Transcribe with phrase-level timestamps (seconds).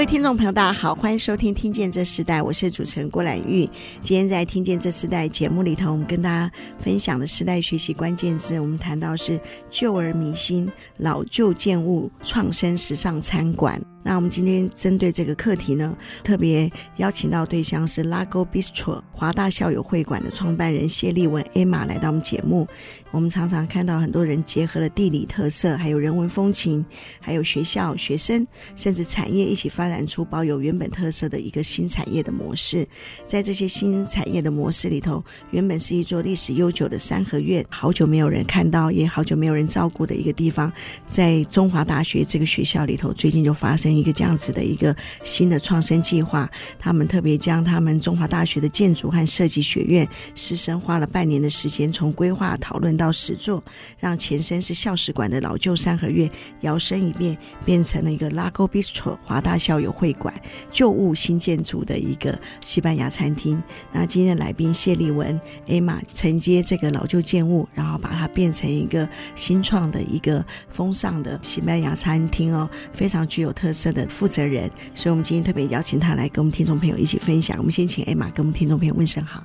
[0.00, 3.68] 各位听众朋友，大家好，欢迎收听《听见这时代》，我是主持人郭兰玉。
[4.00, 13.78] 今天在《听见这时代》节目里头，我们跟大家分享的时代学习关键字，我们谈到是旧而弥新、老旧建物、创生时尚餐馆。
[14.02, 22.66] 那我们今天针对这个课题呢，特别邀请到对象是 Lago Bistro 华大校友会馆的创办人谢立文 Emma 来到我们节目。
[23.10, 26.84] 我们常常看到很多人结合了地理特色，还有人文风情，
[27.20, 32.86] 还有学校、学生，甚至产业一起发展出保有原本特色的一个新产业的模式。
[33.26, 40.72] 在这些新产业的模式里头，原本是一座历史悠久的三合院，好久没有人看到，也好久没有人照顾的一个地方，
[41.06, 43.89] 在中华大学这个学校里头，最近就发生。
[43.94, 53.62] 一个这样子的一个新的创生计划，他们特别将他们中华大学的建筑和设计学院师生花了半年的时间，从规划讨论到实作，
[53.98, 56.30] 让前身是校史馆的老旧三合院
[56.60, 60.32] 摇身一变，变成了一个 Lago Bistro 华大校友会馆
[60.70, 63.62] 旧物新建筑的一个西班牙餐厅。
[63.92, 73.79] 那今天来宾谢立文 Emma 承接这个老旧建物，然后把它变成一个新创的一个风尚的西班牙餐厅哦，非常具有特色。
[73.80, 77.56] 色的负责人，所以我们今天特别邀请他来跟我们听众朋友一起分享。
[77.56, 79.42] 我们先请艾玛跟我们听众朋友问声好。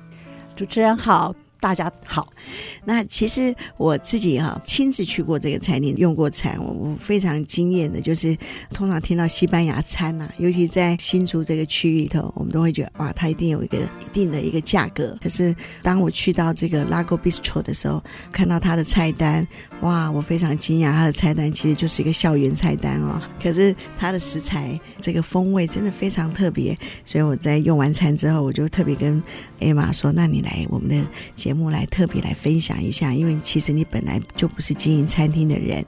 [0.54, 1.34] 主持人好。
[1.58, 2.28] 大家好，
[2.84, 8.36] 那其实我自己哈亲自去过这个餐厅用过餐，我我非常惊艳的，就是
[8.74, 15.18] 通常听到西班牙餐呐、啊，尤其在新竹这个区域里头，我们都会觉得哇，它一定有一个一定的一个价格。
[15.20, 19.44] 可是当我去到这个 Lago Bistro 的时候，看到它的菜单，
[19.82, 23.20] 哇，我非常惊讶，它的菜单其实就是一个校园菜单哦。
[23.40, 29.22] 可是它的食材这个风味真的非常特别，所以我在用完餐之后，我就特别跟
[29.60, 31.06] 艾玛说：“那你来我们的。”
[31.36, 35.84] 节目来特别来分享一下，因为其实你本来就不是经营餐厅的人，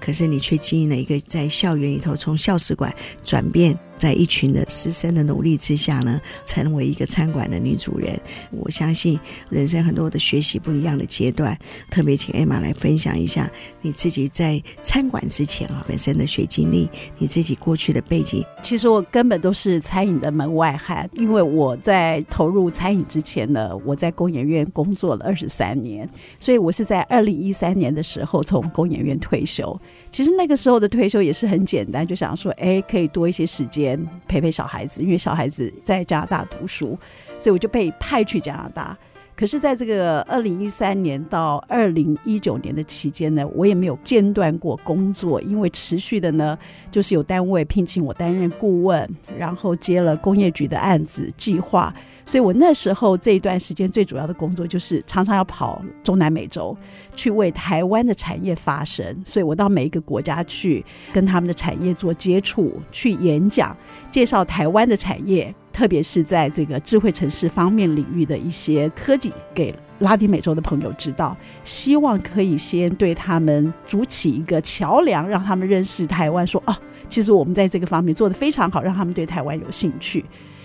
[0.00, 3.78] 可是你却经营了一个在校园里头从校史馆转变。
[3.96, 8.20] 在一群的师生的努力之下呢，成为一个餐馆的女主人。
[8.50, 9.18] 我相信
[9.48, 11.56] 人生很多的学习不一样的阶段，
[11.90, 13.48] 特别请艾玛来分享一下
[13.80, 18.44] 你自己在餐馆之前啊本身的学经历，你自己过去的背景。
[18.62, 26.06] 其实我根本都是餐饮的门外汉，因为我在投入餐饮之前呢，我在工研院工作了二十三年，
[26.40, 29.80] 所以我是在二零一三年的时候从工研院退休。
[30.10, 36.98] 其实那个时候的退休也是很简单，就想说，哎，可以多一些时间陪陪小孩子，因为小孩子在加拿大读书，
[37.38, 38.96] 所以我就被派去加拿大。
[39.36, 46.56] 可是，在这个二零一三年到二零一九年的期间呢，我也没有间断过工作，因为持续的呢，
[46.92, 49.04] 就是有单位聘请我担任顾问，
[49.36, 51.92] 然后接了工业局的案子计划。
[52.26, 56.76] 所以我那时候这一段时间最主要的工作就是常常要跑中南美洲，
[57.14, 59.04] 去为台湾的产业发声。
[59.26, 63.76] 所以我到每一个国家去跟他们的产业做接触，去演讲，
[64.10, 76.74] 介绍台湾的产业，特别是在这个智慧城市方面领域的一些科技，给拉丁美洲的朋友知道，希望可以先对他们筑起一个桥梁，让他们认识台湾，说哦，
[77.08, 80.24] 其实我们在这个方面做得非常好，让他们对台湾有兴趣。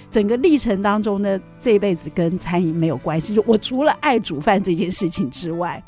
[0.09, 3.35] 整个历程当中呢，这一辈子跟餐饮没有关系。
[3.35, 5.83] 就我除了爱煮饭这件事情之外。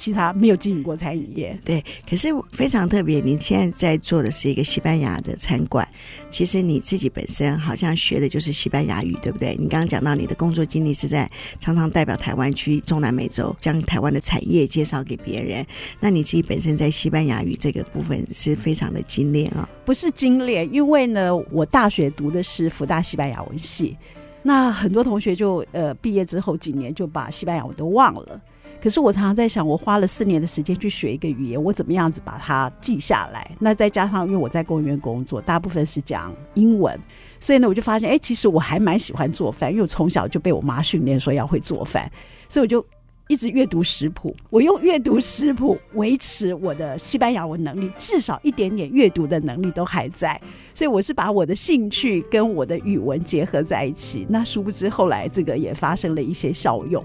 [0.00, 1.84] 其他没有经营过餐饮业，对。
[2.08, 5.86] 可是非常特别，你现在在做的是一个西班牙的餐馆。
[6.30, 9.54] 其实你自己本身好像学的就是西班牙语，对不对？
[9.58, 15.66] 你刚刚讲到你的工作经历是在常常代表台湾去中南美洲，将台湾的产业介绍给别人。
[16.00, 19.68] 那你自己本身在西班牙语这个部分是非常的精炼啊、哦？
[19.84, 23.98] 不是精炼，因为呢，我大学读的是福大西班牙文系，
[24.42, 28.40] 那很多同学就呃毕业之后几年就把西班牙文都忘了。
[28.82, 33.50] 可是我常常在想，我花了四年的时间去学一个语言，我怎么样子把它记下来？
[33.58, 36.98] 那再加上因为我在公务员工作，大部分是讲英文，
[37.38, 42.10] 所以呢，我就发现，哎，其实我还蛮喜欢做饭，因为我从小就被我妈训练说要会做饭，
[42.48, 42.84] 所以我就。
[43.30, 50.38] 一直阅读食谱，我用阅读食谱维持我的西班牙文能力，至少一点点阅读的能力都还在。
[50.74, 54.26] 所以我是把我的兴趣跟我的语文结合在一起。
[54.28, 57.04] 那殊不知后来这个也发生了一些效用。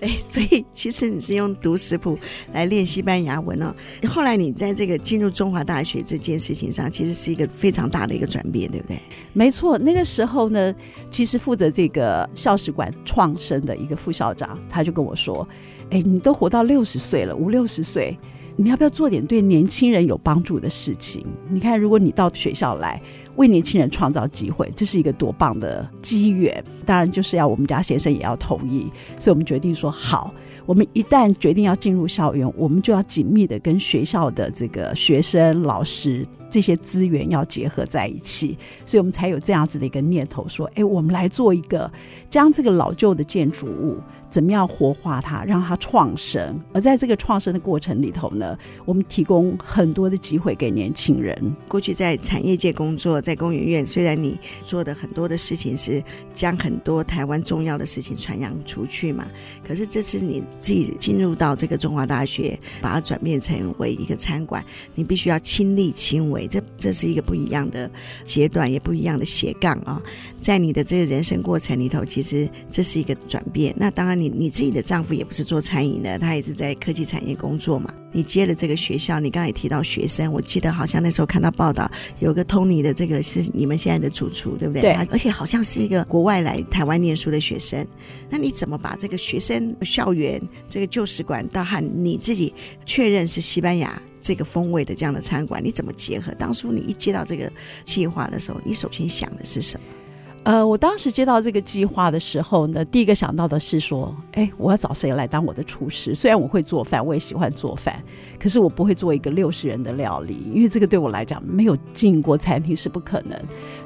[0.00, 2.18] 对，所以其实你是用读食谱
[2.54, 3.74] 来练西班牙文哦。
[4.08, 8.98] 后来你在这个进入中华大学这件事情上，其实是一个非常大的一个转变，对不对？
[9.34, 10.74] 没错，那个时候呢，
[11.10, 15.46] 其实负责这个校史馆创生的一个副校长，他就跟我说。
[15.90, 18.18] 哎，你都活到六十岁了，五六十岁，
[18.56, 21.24] 你要不要做点对年轻人有帮助的事情？
[21.48, 23.00] 你看，如果你到学校来
[23.36, 26.64] 为年轻人创造机会，这是一个多棒的机缘。
[26.84, 30.32] 当然，就是要我们家先生也要同意，所以我们决定说好。
[30.64, 36.26] 我们一旦决定要进入校园，我们就要紧密的跟学校的这个学生、老师
[36.56, 38.56] 这些资源要结合在一起，
[38.86, 41.92] 所以我们才有这样子的一个念头，说：哎，我们来做一个
[42.30, 43.98] 将这个老旧的建筑物。
[44.28, 46.58] 怎么样活化它，让它创生？
[46.72, 51.56] 而在这个创生的过程里头呢，我们提供很多的机会给年轻人。
[51.68, 56.02] 过去在产业界工作，在工研院，虽然你做的很多的事情是
[56.34, 59.24] 将很多台湾重要的事情传扬出去嘛，
[59.64, 64.62] 可是这次你自己进入到这个中华大学，把它转变成为一个餐馆，
[64.96, 67.88] 你必须要亲力亲为，这这是一个不一样的
[68.24, 70.02] 阶段，也不一样的斜杠啊、
[70.40, 73.72] 在你的这个人生过程里头，其实这是一个转变。
[73.78, 74.16] 那当然。
[74.16, 77.92] 你你自己的丈夫也不是做餐饮的，他也是在科技产业工作嘛。
[78.16, 84.80] 你接了这个学校，你刚才也提到学生，我记得好像那时候看到报道，有个 Tony 的这个是你们现在的主厨，对不对？
[84.80, 84.92] 对。
[85.10, 87.86] 而且好像是一个国外来台湾念书的学生。
[88.30, 92.54] 那你怎么把这个学生校园这个旧使馆，到和你自己
[92.86, 96.32] 确认是西班牙这个风味的这样的餐馆，你怎么结合？
[96.38, 97.52] 当初你一接到这个
[97.84, 99.86] 计划的时候，你首先想的是什么？
[100.46, 106.14] 呃，我当时接到这个计划的时候呢，第一个想到的是说，哎，我要找谁来当我的厨师？
[106.14, 108.00] 虽然我会做饭，我也喜欢做饭，
[108.38, 113.36] 可是我不会做一个六十人的料理，因为这个对我来讲没有进过餐厅是不可能。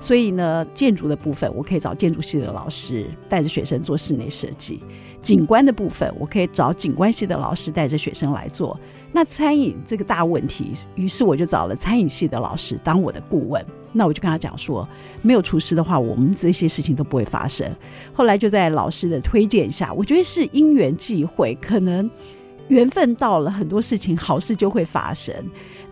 [0.02, 4.80] 所以呢，建筑的部分我可以找建筑系的老师带着学生做室内设计；
[5.22, 8.78] 景观的部分我可以找景观系的老师带着学生来做。
[9.12, 13.64] 那餐饮这个大问题，于是我就找了餐饮系的老师当我的顾问。
[13.92, 14.88] 那我就跟他讲说，
[15.22, 17.68] 没有厨师的话，我们这些事情都不会发生。
[18.12, 22.08] 后来就在老师的推荐下，我觉得是因缘际会，可能
[22.68, 25.34] 缘分到了，很多事情好事就会发生。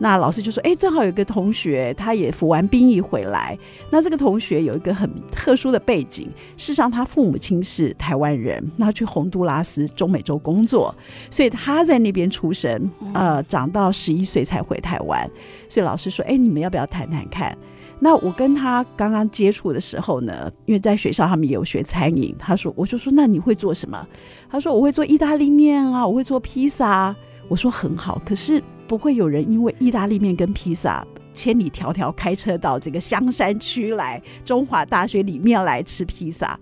[0.01, 3.59] 那老师就说：“哎，正好有个同学，他也服完兵役回来。
[3.91, 10.95] 那这个同学有一个很特殊的背景，事实上他父母亲是台湾人，那去洪都拉斯中美洲工作，
[11.33, 15.29] 所以他在那边出生，呃，长到十一岁才回台湾。
[15.69, 17.59] 所以老师说：‘哎，你们要不要谈谈看？’
[18.01, 24.07] 那我跟他刚刚接触的时候呢，因为在学校他们也有学餐饮，他说，我就说，那你会做什么？
[24.51, 27.15] 他说我会做意大利面啊，我会做披萨。
[27.49, 31.03] 我说很好，可是不会有人因为意大利面跟披萨
[31.33, 36.61] 千里迢迢开车到这个香山区来中华大学里面来吃披萨。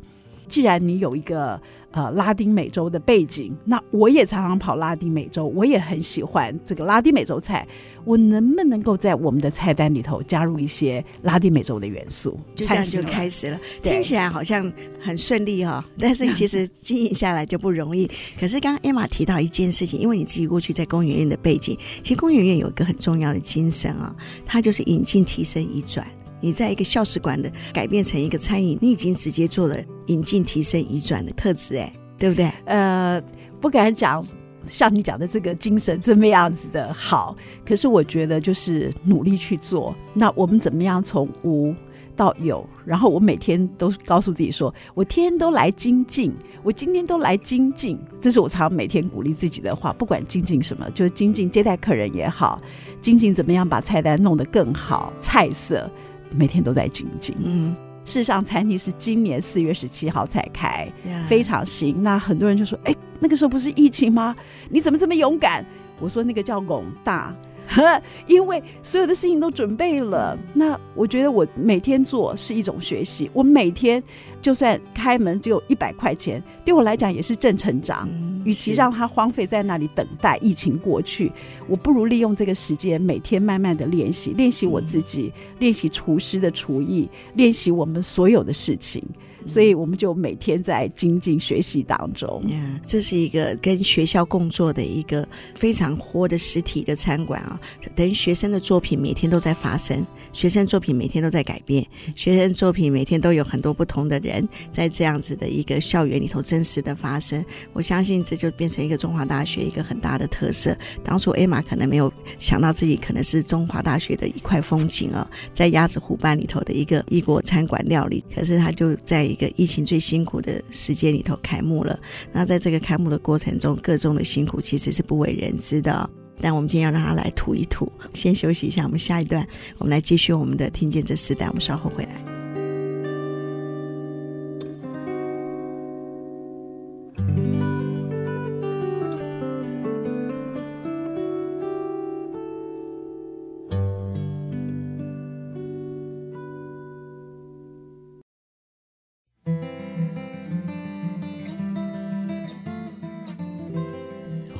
[0.48, 1.60] 既然你有一个。
[1.92, 7.66] 呃，拉丁美洲的背景，那我也常常跑拉丁美洲，我也很喜欢这个拉丁美洲菜。
[8.04, 12.38] 我能不能够在我们的菜单里头加入一些拉丁美洲的元素？
[12.54, 14.70] 就这样就开始了，听起来好像
[15.00, 18.06] 很顺利哈、哦，但是其实经营下来就不容易。
[18.38, 26.06] 可是刚刚 Emma 提到一件事情，因为你自己过去在公园院的背景，其实公园院有一个很重要的精神啊、哦，它就是引进、提升、移转。
[26.46, 29.76] 你在一个校史馆的改变成一个餐饮，你已经直接做了
[30.06, 32.48] 引进、提升、移转的特质，哎，对不对？
[32.66, 33.20] 呃，
[33.60, 34.24] 不敢讲
[34.68, 37.34] 像你讲的这个精神这么样子的好，
[37.66, 39.92] 可是我觉得就是努力去做。
[40.14, 41.74] 那我们怎么样从无
[42.14, 42.64] 到有？
[42.84, 49.92] 然后我每天都告诉自己说，我天天都来精进，我今天都来精进，这是我常常每天鼓励自己的话。
[49.92, 52.62] 不管精进什么，就是精进接待客人也好，
[53.00, 55.90] 精进怎么样把菜单弄得更好，菜色。
[56.34, 57.36] 每天都在精进。
[57.42, 60.90] 嗯，事实上，餐厅是今年四月十七号才开.
[61.28, 62.02] 非常新。
[62.02, 64.34] 那很多人就说：“哎，那个时候不是疫情吗？
[64.68, 65.64] 你怎么这么勇敢？”
[65.98, 67.34] 我说：“那个叫拱大。”
[67.66, 73.30] 呵， 因为所有的事情都准备了，那我觉得我每天做是一种学习。
[73.32, 74.02] 我每天
[74.40, 78.08] 就算开门只有一百块钱，对我来讲也是正成长。
[78.44, 81.32] 与其让它荒废在那里等待疫情过去，
[81.66, 89.02] 我不如利用这个时间，每天慢慢的练习，练习我自己，练习厨师的厨艺，练习我们所有的事情。
[89.46, 92.42] 所以我们就每天在精进学习当中。
[92.84, 97.58] 这是一个跟学校共作的一个非常活的实体的餐馆啊，
[97.94, 101.86] 等于学生的作品每天都在发生，学生作品每天都在改变，
[102.16, 107.44] 学生作品每天都有很多不同的人在这样子的一个校园里头真实的发生。
[107.72, 110.76] 我相信这就变成一个中华大学一个很大的特色。
[111.04, 119.35] 当初艾玛可能没有想到自己可能是中华大学的一块风景啊，在鸭子湖畔里头的一个异国餐馆料理，可是他就在。
[119.36, 121.98] 一个疫情最辛苦的时间里头开幕了，
[122.32, 126.08] 那在这个开幕的过程中，各种的辛苦其实是不为人知的。
[126.40, 129.46] 但我们今天要让他来吐一吐，先休息一下，我们下一段
[129.78, 132.35] 我们来继续我们的听见这四代，我们稍后回来。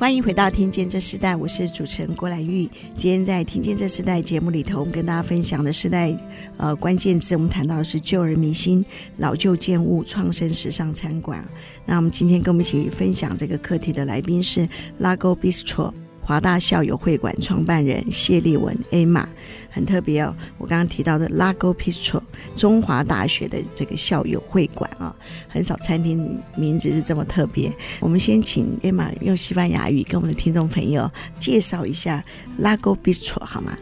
[0.07, 2.65] 欢迎回到《听见这时代》，我是主持人郭兰玉。
[2.93, 6.15] 今天在《听见这时代》节目里头，我们跟大家分享的时代
[6.55, 8.81] 呃关键词，我们谈到的是旧而弥新、
[9.17, 11.45] 老旧建物、创生时尚餐馆。
[11.85, 14.65] 那我们今天跟我们一起分享这个课题的来宾是
[15.01, 15.91] Lago Bistro。
[16.27, 19.25] 华大校友会馆创办人谢丽文 Emma
[19.69, 22.21] 很特别哦，我刚刚提到的 Lago Bistro
[22.53, 25.15] 中华大学的这个校友会馆啊，
[25.47, 27.71] 很少餐厅名字是这么特别。
[28.01, 32.21] 我们先请 Emma 用西班牙语跟我们的听众朋友介绍一下
[32.61, 33.77] Lago Bistro 好吗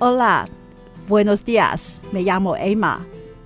[0.00, 2.98] ？Hola，Buenos días，me llamo Emma，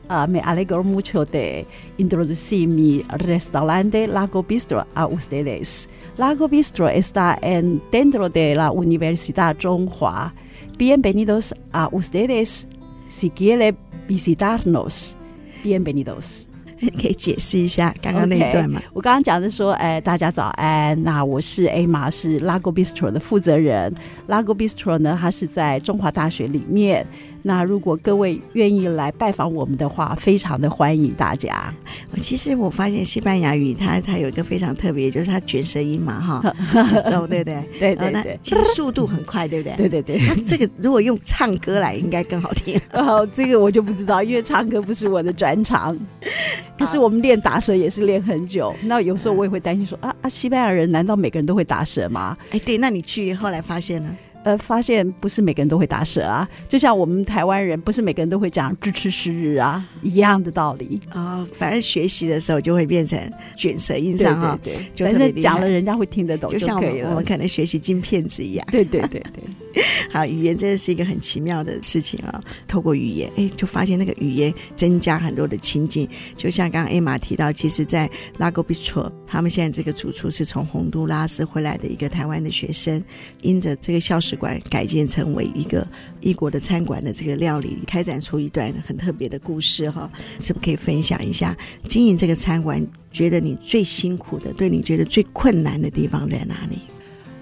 [0.10, 1.66] 啊，me alegro mucho de
[1.98, 10.32] introducir mi restaurante Lago Bistro a ustedes。Lago Bistro está en dentro de la Universidad 中华。
[10.78, 12.68] Bienvenidos a ustedes.
[13.08, 13.76] Si quiere
[14.08, 15.16] visitarnos,
[15.64, 16.48] bienvenidos.
[16.78, 18.80] 可 以解释一下刚刚那一段吗？
[18.80, 21.02] Okay, 我刚刚讲的说，哎，大家早安。
[21.04, 23.96] 那我是 Emma，是 Lago Bistro 的负责人。
[24.28, 27.08] Lago Bistro 呢，它是在中华大学里面。
[27.43, 31.73] 那如果各位愿意来拜访我们的话，非常的欢迎大家。
[32.17, 36.55] 其实我发现西班牙语它它有一个非常特别，就是它卷舌音嘛，哈，
[37.11, 37.65] 走对不对？
[37.79, 39.77] 对对对，其实速度很快，对不对？
[39.77, 40.19] 对对对。
[40.29, 42.81] 那这个如果用唱歌来，应该更好听。
[42.93, 45.97] 哦，这个我就不知道，因为唱歌不是我的专长。
[46.79, 48.75] 可是我们练打舌也是练很久。
[48.83, 52.37] 那有时候我也会担心说啊啊，西班牙人难道每个人都会打舌吗？
[52.51, 54.17] 哎，对，那你去后来发现呢？
[54.45, 61.49] 呃，发现不是每个人都会打舌啊，就像我们台湾人不是每个人都会讲“支持时日”啊，一样的道理啊、哦。
[61.55, 63.19] 反正学习的时候就会变成
[63.57, 68.67] 卷舌音上啊，对，对，对，反正讲了人家会听得懂就，就像我们，可能学习金片子一样。
[68.71, 69.43] 对对对对。
[70.11, 72.43] 好，语言真的是一个很奇妙的事情啊！
[72.67, 76.09] 透过语言，哎，就发现那个语言增加很多的亲近。
[76.37, 83.01] 就像刚刚艾玛提到，其实，在 Lago Bistro，他们现在这个主厨是从洪都拉斯回来的一个台湾的学生，
[83.43, 85.85] 因着这个校史馆改建成为一个
[86.21, 90.09] 异国的餐馆的这个料理，开展出一段很特别的故事哈！
[90.39, 91.57] 是不是可以分享一下
[91.89, 92.81] 经营这个餐馆？
[93.11, 96.79] 觉得你最辛苦的，对你觉得最困难的地方在哪里？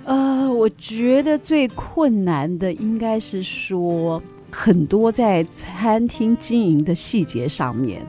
[0.07, 8.01] 呃，我觉得最困难的应该是说，很多在餐厅经营的细节上面，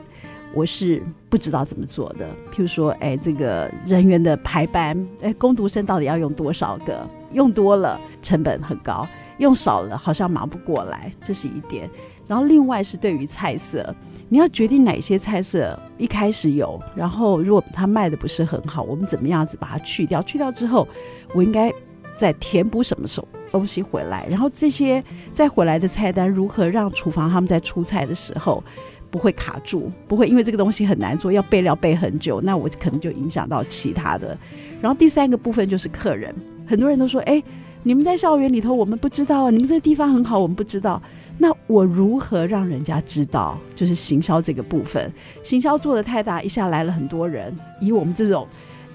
[0.54, 2.26] 我是不知道怎么做的。
[2.50, 7.06] 譬如说，哎，这个人员的排班，哎，工读生到底要用多少个？
[7.32, 9.06] 用多了成本很高，
[9.38, 11.88] 用少了好像忙不过来，这是一点。
[12.26, 13.94] 然后另外是对于菜色，
[14.28, 20.22] 你要决定哪些菜色一开始有，然后如果它卖的不是很好，我们怎么样子把它去掉？
[20.22, 20.86] 去掉之后，
[21.34, 21.72] 我应该。
[22.12, 28.62] 再填补什么时候东西回来，然后这些再回来的菜单如何让厨房他们在出菜的时候
[29.10, 34.36] 不会卡住，不会因为这个东西很难做，要备料备很久，那我可能就影响到其他的。
[34.82, 36.34] 然后第三个部分就是客人，
[36.70, 37.42] 很多人都说：“哎，
[37.82, 41.02] 你们在校园里头，我们不知道啊，你们这个地方很好，我们不知道。”
[41.36, 43.58] 那我如何让人家知道？
[43.74, 45.12] 就是行销这个部分，
[45.42, 48.46] 行销做的太大，一下来了很多人，以我们这种。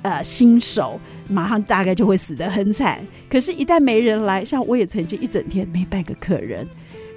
[0.01, 3.03] 呃，新手马上大概就会死得很惨。
[3.27, 6.63] 可是，一旦没人来，像我也曾经一整天没半个客人。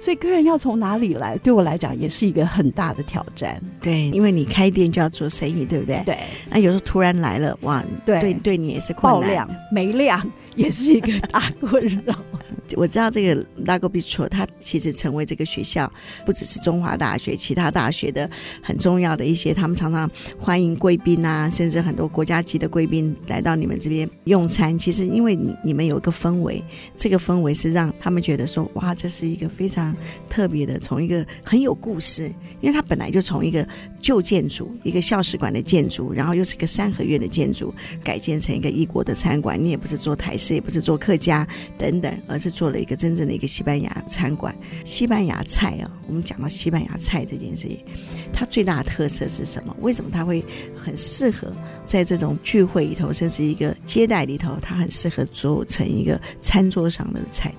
[0.01, 3.61] 所以客人要从哪里来，对我来讲也是一个很大的挑战。
[3.79, 6.01] 对，因为你开店就要做生意，对不对？
[6.03, 6.17] 对。
[6.49, 8.91] 那有时候突然来了，哇，对对，对你也是。
[8.93, 10.19] 爆量没量
[10.55, 12.15] 也是一个大困扰。
[12.75, 15.91] 我知道这个 Lago Bistro，它其实成为这个学校
[16.25, 18.29] 不只是中华大学，其他大学的
[18.61, 24.77] 很重要的一些，他们常常欢迎贵宾啊，甚至很多国家级的贵宾来到你们这边用餐。
[24.77, 26.63] 其实因为你你们有一个氛围，
[26.95, 29.95] 这个氛围是让他们觉得说，哇，这是一个非常。
[30.29, 33.67] 特别的，从一个很有故事，因为它本来就从一个
[33.99, 39.61] 旧建筑，一个校史馆的建筑，然后又是一个三合院的建筑，改建成一个异国的餐馆。
[39.61, 44.51] 你也不是做台式，这也不是做客家等等，而是做了一个真正的一个西班牙餐馆。
[44.83, 47.85] 西班牙菜啊，我们讲到西班牙菜这件事情，
[48.33, 49.77] 它最大的特色是什么？
[49.79, 50.43] 为什么它会
[50.75, 51.53] 很适合
[51.83, 57.53] 在这种聚会里头，甚至一个接待里头，它很适合做成一个餐桌上的菜？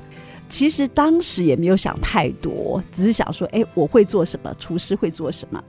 [0.49, 4.53] 其实当时也没有想太多，只是想说，哎，我会做什么？
[4.59, 5.63] 厨师会做什么？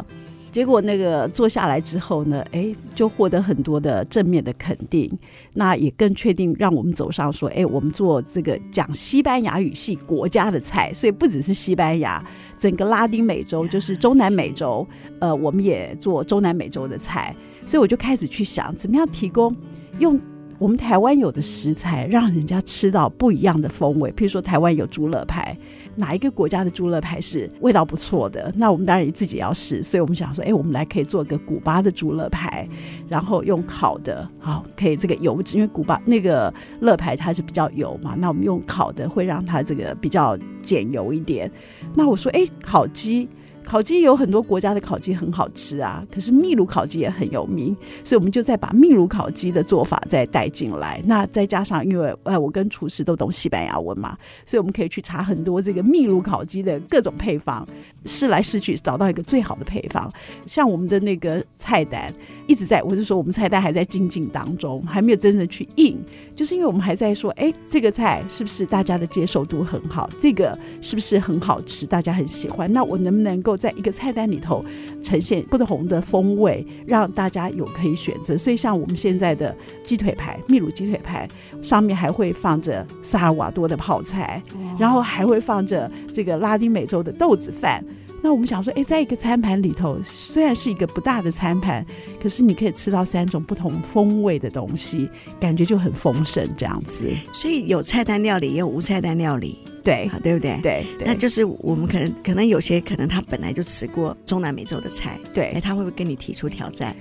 [0.52, 5.10] 结果那个做下来之后呢，哎，就获得很多的正面的肯定。
[5.54, 12.24] 那也更确定让我们走上说，哎，我们做这个讲西班牙语系国家的菜，所以不只是西班牙，
[12.60, 14.86] 整个拉丁美洲就是中南美洲，
[15.20, 17.34] 呃，我们也做中南美洲的菜。
[17.66, 19.56] 所以我就开始去想，怎么样提供
[20.00, 20.20] 用。
[20.58, 24.12] 我们台湾有的食材，让人家吃到不一样的风味。
[24.12, 25.58] 譬如说，台湾有猪肋排，
[25.96, 28.52] 哪一个国家的猪肋排是味道不错的？
[28.56, 32.68] 那我们当然也自己要试，所以我们想说，哎，我们来可以做个古巴的猪肋排，
[33.08, 41.52] 然后用烤的，好，可以这个油脂，因为古巴那个肋排它是比较油嘛，那我们用烤的会让它这个比较减油一点。
[41.94, 43.30] 那我说，哎，烤鸡。
[43.72, 47.74] 烤鸡有很多国家的烤鸡很好吃啊，可是秘鲁烤鸡也很有名，
[48.04, 51.02] 所以我们就再把秘鲁烤鸡的做法再带进来。
[51.06, 57.66] 那再加上，因为呃，我跟厨师都懂西班牙文嘛，所以我们可以去查很多这个秘鲁烤鸡的各种配方，
[58.04, 60.12] 试来试去找到一个最好的配方。
[60.46, 62.14] 像我们的那个菜单
[62.48, 65.98] 一直在，我是说我们菜单还在精进当中，还没有真正去印，
[66.36, 70.10] 就是因为我们还在说，哎，这个菜是不是大家的接受度很好？
[70.20, 71.86] 这个是不是很好吃？
[71.86, 72.70] 大家很喜欢？
[72.74, 74.66] 那我能不能够在一个菜单里头
[75.04, 78.36] 呈现不同的风味，让大家有可以选择。
[78.36, 81.28] 所以像我们现在的鸡腿排，秘鲁鸡腿排
[81.62, 84.42] 上面还会放着萨尔瓦多的泡菜，
[84.80, 87.84] 然后还会放着这个拉丁美洲的豆子饭。
[88.24, 91.86] 那我们想说，哎，在一个餐盘里头，虽然是一个不大的餐盘，
[92.22, 97.06] 可是你可以吃到三种不同风味的东西，感觉就很丰盛这样子。
[97.34, 99.58] 所以有菜单料理，也有无菜单料理。
[99.84, 100.60] 对，对不对？
[100.62, 106.96] 对，对，那就是我们可能可能有些可能他本来就吃过中南美洲的菜，对，他会不会跟你提出挑战？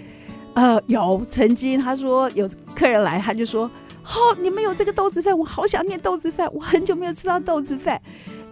[0.55, 3.71] 呃，有，曾经他说有客人来，他就说
[4.03, 8.01] ：“哦，你们有这个豆子饭，我好想念豆子饭，我很久没有吃到豆子饭，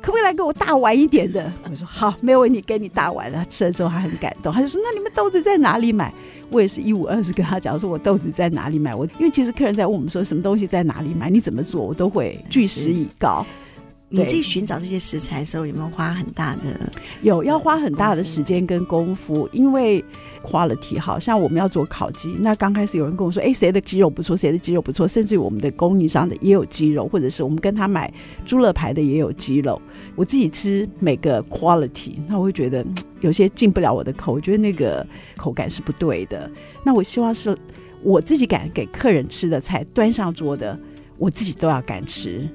[0.00, 6.12] 可不可以来给我大碗一点的？” 我说：“好，没有问题，给你大碗的。”吃了之后还很感动，他就说：“那你们豆子在哪里买？”
[6.50, 13.44] 我也是一五二十跟他讲说：“我豆子在哪里买？”我因为其实客人在问我们说什么东西在哪里买，你怎么做，我都会据实以告。
[14.10, 16.90] 你自己寻找这些食材的时候，有没有花很大的？
[17.20, 20.02] 有，要花很大的时间跟功夫，因为
[20.42, 28.10] quality 好像我们要做烤鸡，那刚开始有人跟我说，哎，谁的鸡肉不错，谁的鸡肉不错，甚至于我们的供应商的也有鸡肉，或者是我们跟他买
[28.46, 29.80] 猪肋排的也有鸡肉。
[30.16, 32.82] 我自己吃每个 quality，那我会觉得
[33.20, 36.50] 有些进不了我的口，我觉得那个口感是不对的。
[36.82, 37.54] 那我希望是
[38.02, 40.78] 我自己敢给客人吃的菜端上桌的，
[41.18, 42.48] 我自己都要敢吃。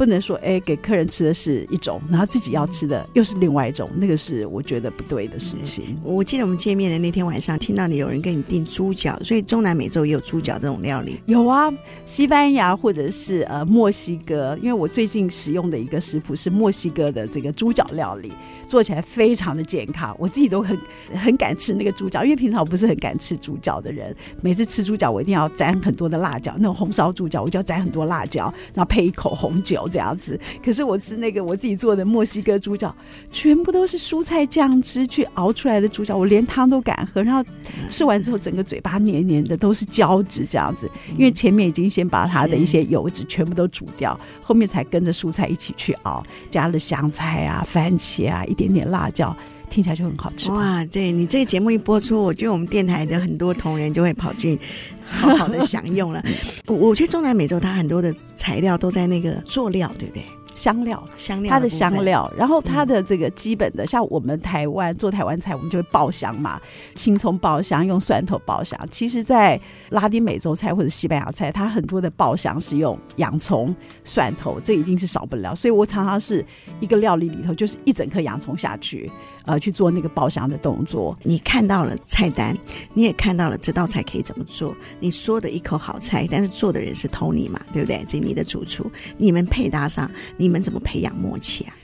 [0.00, 5.94] 不能说哎，给客人吃的是一种，然后自己要吃的又是另外一种，那个是我觉得不对的事情。
[6.02, 11.20] 我记得我们见面的那天晚上，听到你有人跟你订猪脚，所以中南美洲也有猪脚这种料理。
[11.26, 11.70] 有啊，
[12.06, 18.32] 西班牙或者是呃墨西哥，因为我最近使用的一个食谱是墨西哥的这个猪脚料理。
[18.70, 20.78] 做起来非常的健康，我自己都很
[21.12, 24.14] 很敢吃那个猪脚，因为平常我不是很敢吃猪脚的人。
[24.42, 30.38] 每次吃猪脚，我一定要沾很多的辣椒，那种红烧猪脚我就要沾很多辣椒，然后配一口红酒这样子。
[30.64, 32.94] 可是我吃那个我自己做的墨西哥猪脚，
[33.32, 37.20] 全部都是蔬菜酱汁去熬出来的猪脚，我连汤都敢喝。
[37.24, 37.44] 然后
[37.88, 40.88] 吃完之后，整个嘴巴黏黏的，都是胶质这样子。
[41.18, 48.59] 因为前面已经先把它的一些油脂全部都煮掉，后面才跟着蔬菜一起去熬，加了香菜啊、番茄啊一。
[48.60, 49.34] 点点辣椒，
[49.70, 50.50] 听起来就很好吃。
[50.50, 54.58] 哇，对你这个节目一播出，我觉得我们电台的很多同仁就会跑去
[55.06, 56.22] 好好的享用了。
[56.66, 60.24] 我我觉得中南美洲它很多的材料都在那个做料，对不对？
[60.60, 66.60] 香料，香料，它的香料，然后它的这个基本的，嗯、像我们台湾做台湾菜，我们就会爆香嘛，
[66.94, 68.78] 青葱爆香，用蒜头爆香。
[68.90, 75.54] 其实，在拉丁美洲菜或者西班牙菜，它很多的爆香是用洋葱、蒜头，这一定是少不了。
[75.54, 76.44] 所以我常常是
[76.78, 79.10] 一个料理里头，就是一整颗洋葱下去。
[79.44, 81.16] 呃，去做那个爆香的动作。
[81.22, 82.56] 你看到了菜单，
[82.94, 84.74] 你也看到了这道菜可以怎么做。
[84.98, 88.04] 你说的一口好菜，但是做的人是 Tony 嘛，对不对？
[88.06, 91.74] 这你的主厨，你们配搭上，你们怎么培养默契啊？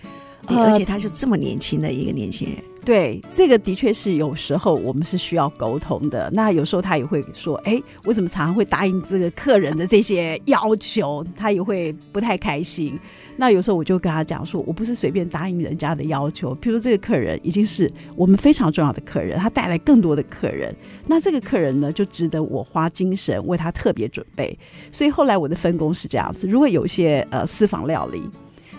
[0.48, 2.56] 而且他就这么年轻的一个年轻人。
[2.58, 6.30] 呃对，这个的确是有时候我们是需要沟通的。
[6.32, 12.96] 那有时候他也会说：“哎，我怎么常常会答应这个客人的这些要求？”他也会不太开心。
[13.36, 16.54] 那有时候我就跟他讲说：“我不是随便答应人家的要求。
[16.62, 20.72] 譬如说这个客人已经是我们非常重要的客人，他带来更多的客人，
[21.08, 24.56] 那这个客人呢就值得我花精神为他特别准备。
[24.92, 28.22] 所以后来我的分工是这样子：如果有一些呃私房料理。”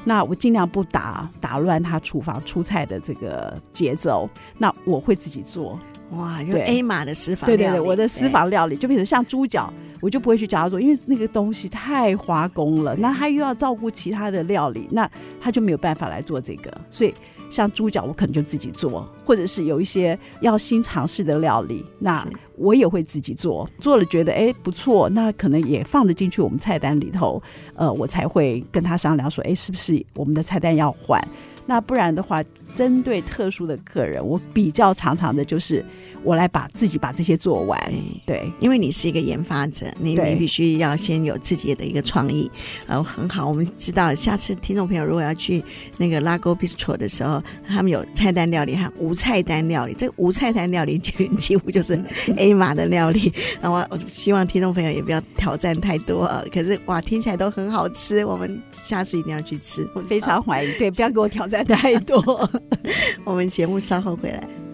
[0.08, 4.28] 那我尽量不打打乱他厨房出菜的这个节奏。
[4.58, 5.78] 那我会自己做。
[6.12, 12.96] 哇，就 A 码的私房对对对，我的私房料理就变成像猪脚，我就不会去教他做，因为那个东西太花工了。
[12.96, 15.10] 那他又要照顾其他的料理，那
[15.42, 17.14] 他就没有办法来做这个，所以。
[17.50, 23.68] 像猪脚，我可能就自己做，或者是有一些要新尝试的料理，那我也会自己做。
[23.80, 27.42] 做了觉得哎不错，那可能也放得进去我们菜单里头，
[27.76, 31.22] 呃，我才会跟他商量说，哎，是不是我们的菜单要换？
[31.66, 32.42] 那不然的话，
[32.78, 35.84] 针对特殊的客人，我比较常常的就是。
[36.24, 37.80] 我来把自己把这些做完，
[38.26, 42.52] 对，因为你是一个研发者，你你必须要先有自己的一个创意，
[42.88, 43.48] 然后很好。
[43.48, 45.64] 我们知道，下次听众朋友如果要去
[45.96, 49.94] 那个 Lago Bistro 的时候，他们有菜单料理和无菜单料理。
[49.94, 51.98] 这个无菜单料理几乎就是
[52.36, 53.32] A 码的料理。
[53.62, 58.26] 然后我希望听众朋友也不要挑战太多，可是哇，听起来都很好吃。
[58.26, 62.20] 我们下次一定要去吃，我非常怀疑，对，不要给我挑战太多。
[63.26, 64.67] 我们节目稍后回来。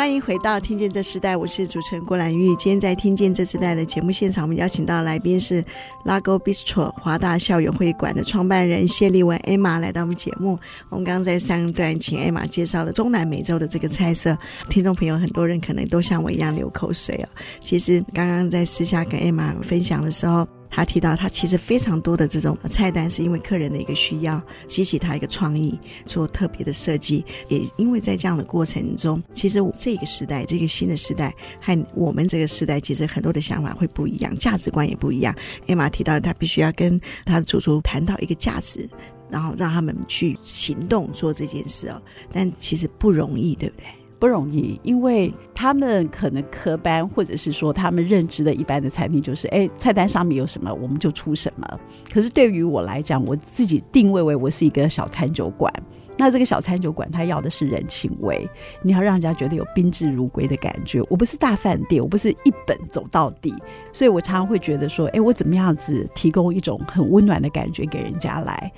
[0.00, 2.56] 欢迎回到《听见这时代》，我是主持人郭兰玉。
[2.56, 5.62] 今天在《听见这时代》的节目现场，我们邀请到来宾是
[6.06, 10.58] Lago Bistro 华大校园会馆的创办人谢丽文 Emma 来到我们节目。
[10.88, 14.34] 我们刚刚在上段请 Emma 介绍了中南美洲的这个菜色，
[14.70, 17.28] 听众朋友很多人可能都像我一样流口水哦。
[17.60, 20.48] 其实刚刚在私下跟 Emma 分享的时候。
[20.70, 27.24] 他提到，他其实非常多的这种菜单是因为客人的一个需要，激起他一个创意，做特别的设计。
[27.48, 35.34] 也因为在这样的过程中，其实这个时代，这个新的时代和我们这个时代，其实很多的想法会不一样，价值观也不一样。
[35.66, 38.88] 艾玛提到，他必须要跟他的主厨谈到一个价值，
[39.28, 42.00] 然后让他们去行动做这件事哦。
[42.32, 43.86] 但其实不容易，对不对？
[44.20, 51.66] 不容易，因为他们可能科班，或者是说他们认知的一般的餐厅就是，哎，菜单上面有什么我们就出什么。
[52.12, 55.72] 可是对于我来讲，我自己定位为我是一个小餐酒馆，
[56.18, 58.46] 那这个小餐酒馆它要的是人情味，
[58.82, 61.00] 你要让人家觉得有宾至如归的感觉。
[61.08, 63.54] 我不是大饭店，我不是一本走到底，
[63.90, 68.70] 所以我常常会觉得说，哎，我怎么样子提供一种很温暖的感觉给人家来。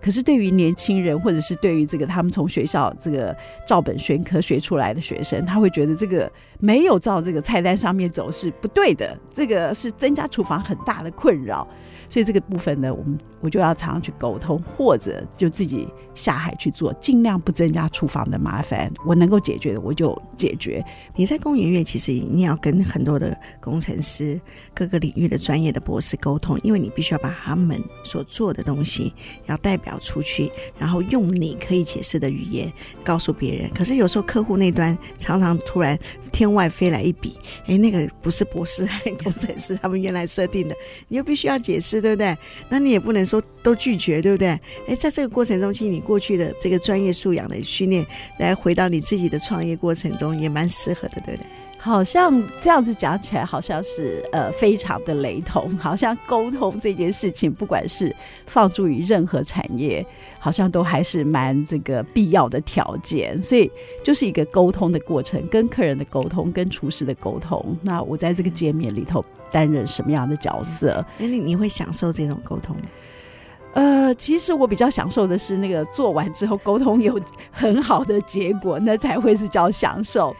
[0.00, 11.66] 可是对于年轻人，或者是对于这个他们从学校这个照本宣科学出来的学生，他会觉得这个没有照这个菜单上面走是不对的，这个是增加厨房很大的困扰。
[12.10, 18.90] 所以这个部分呢，我们我就要常常去沟通，或者就自己下海去做，尽量不增加厨房的麻烦。
[19.04, 20.84] 我能够解决的，我就解决。
[21.14, 24.40] 你在工研院，其实你要跟很多的工程师、
[24.74, 29.12] 各个领域的专业的博士沟通，因为你必须要把他们所做的东西
[29.46, 32.72] 要代表出去，然后用你可以解释的语言
[33.04, 33.70] 告诉别人。
[33.74, 35.98] 可是有时候客户那端常常突然
[36.32, 38.88] 天外飞来一笔，哎，那个不是博士
[39.22, 40.74] 工程师他们原来设定的，
[41.08, 41.97] 你又必须要解释。
[42.00, 42.36] 对不对？
[42.68, 44.48] 那你也不能说都拒绝，对不对？
[44.86, 48.06] 哎，在这个过程中，其实你过去的这个专业素养的训练，
[48.38, 51.57] 来回到你自己的创业过程中，也蛮适合的，对不对？
[51.80, 55.76] 好像这样子讲起来，好像是呃非常的雷同。
[55.78, 58.14] 好像沟通这件事情，不管是
[58.46, 60.04] 放诸于任何产业，
[60.38, 63.40] 好像都还是蛮这个必要的条件。
[63.40, 63.70] 所以
[64.04, 67.76] 就是一个沟通的过程，跟客人的沟通，跟厨师的沟通。
[67.82, 71.04] 那我在这个界面里头担任什么样的角色？
[71.16, 72.82] 你你会享受这种沟通吗？
[73.74, 77.20] 呃，其实我比较享受的是那个做完之后沟通有
[77.52, 80.34] 很好的结果，那才会是叫享受。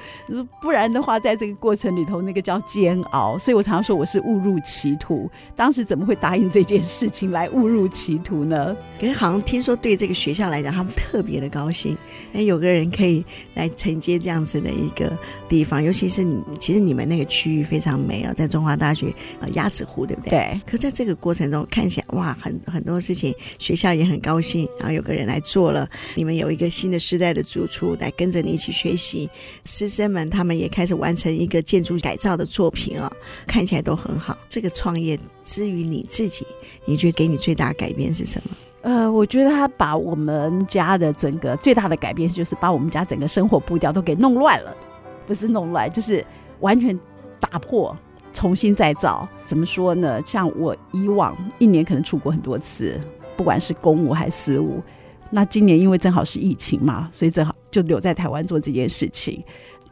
[0.61, 3.39] 不然的话，在这个过程里头，那个叫煎熬。
[3.39, 5.31] 所以我常常说我是误入歧途。
[5.55, 8.77] 当时怎么会答应这件事情来误入歧途呢？
[8.99, 11.97] 可是好像听说对这个学校来讲，他们特别的高兴。
[12.33, 15.17] 哎，有个人可以来承接这样子的一个
[15.49, 20.31] 地方，尤其是你，其实你们那个区域非常美哦，在中华大学呃鸭子湖，对不对？
[20.31, 20.61] 对。
[20.67, 23.28] 可在这个过程中，看起来哇，很很多事情。
[23.59, 25.89] 学校也很高兴，然后有个人来做了。
[26.15, 29.29] 你们有一个新的时代的主厨来跟着你一起学习，
[29.65, 33.11] 师生们他们也开始完成一个建筑改造的作品啊，
[33.47, 34.37] 看起来都很好。
[34.49, 36.47] 这个创业之于你自己，
[36.85, 38.57] 你觉得给你最大的改变是什么？
[38.83, 44.77] 呃，我觉得他把我们家的整个最大的改变，就是把我们家整个生活步调都给弄乱了，
[45.27, 46.25] 不是弄乱，就是
[46.61, 46.99] 完全
[47.41, 47.97] 打破。
[48.31, 50.23] 重新再造，怎么说呢？
[50.25, 53.01] 像我以往一年可能出国很多次，
[53.39, 54.83] 不管是公务还是私务。
[55.31, 59.43] 那今年因为正好是疫情嘛，所以正好就留在台湾做这件事情。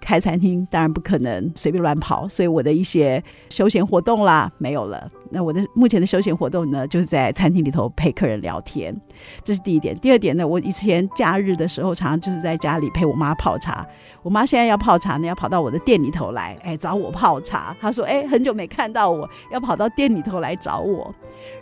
[0.01, 5.11] 开餐厅当然不可能随便乱跑，所以我的一些休闲活动啦没有了。
[5.37, 8.99] 那我的目前的休闲活动呢，就是在餐厅里头陪客人聊天，
[9.45, 9.95] 这是第一点。
[9.99, 13.87] 第二点呢，我以前假日的时候，常常就是在家里陪我妈泡茶。
[14.23, 17.77] 我妈现在要泡茶呢，要跑到我的店里头来，哎，找我泡茶。
[17.79, 21.15] 她说，哎，很久没看到我，要跑到店里头来找我。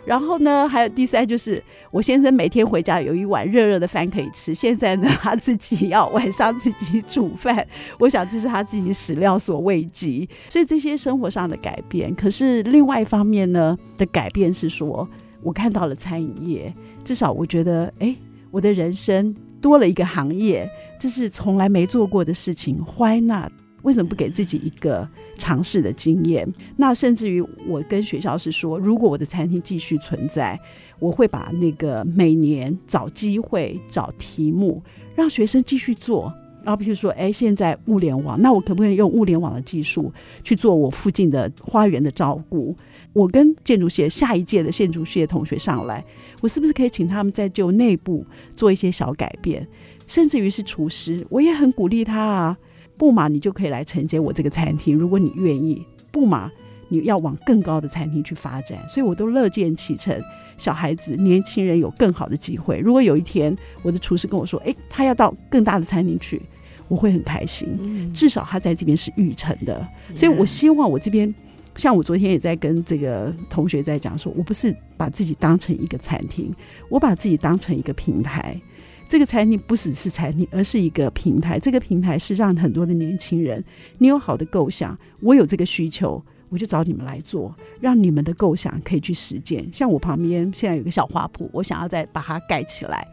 [0.05, 1.61] 然后呢，还有第三就是，
[1.91, 4.55] 我先生每天回家有一碗热热的饭可以吃。
[4.55, 7.67] 现在呢， 他自己要晚上自己煮饭，
[7.99, 10.27] 我想这是他自己始料所未及。
[10.49, 13.64] 所以这些生活上的改变，可是另外一方面呢
[13.95, 15.07] 的改变是说，
[15.41, 16.73] 我看到了餐饮业，
[17.05, 18.13] 至少我觉得，哎，
[18.51, 23.51] 我的人生多了一个行业，这是从来没做过的事情，Why not？
[23.83, 26.51] 为什么不给自己一个尝试的经验？
[26.75, 30.59] 那甚至于我跟学校是说，如果我的餐厅继续存在，
[30.97, 34.81] 我会把那个每年找机会、找题目，
[35.15, 36.33] 让学生继续做。
[36.63, 40.11] 然后比如说，哎，现在物联网，那我可不可以用物联网的技术
[40.43, 42.75] 去做我附近的花园的照顾？
[43.15, 46.03] 我跟建筑系下一届的建筑系的同学上来，
[46.41, 48.25] 我是不是可以请他们在就内部
[48.57, 49.65] 做一些小改变？
[50.05, 52.57] 甚至于是厨师，我也很鼓励他啊。
[52.97, 54.97] 不嘛，你就可以来承接我这个餐厅。
[54.97, 56.51] 如果你愿意，不嘛，
[56.89, 58.77] 你要往更高的餐厅去发展。
[58.89, 60.21] 所以我都乐见其成。
[60.57, 62.79] 小孩子、年轻人有更好的机会。
[62.79, 66.41] 如果有一天我的厨师跟我说：“诶，他要到更大的餐厅去”，
[66.87, 68.11] 我会很开心。
[68.13, 69.85] 至少他在这边是育成的。
[70.13, 71.33] 所以我希望我这边，
[71.75, 76.53] 像我昨天也在跟这个同学在讲说，我不是把自己当成一个餐厅，
[76.89, 78.59] 我把自己当成一个平台。
[79.07, 81.59] 这个餐厅不只是餐厅，而是一个平台。
[81.59, 83.63] 这个平台是让很多的年轻人，
[83.99, 89.69] 你有好的构想，我有这个需求，我就找你们来做，让你们的构想可以去实践。
[89.71, 93.07] 像我旁边现在有个小花圃，我想要再把它盖起来，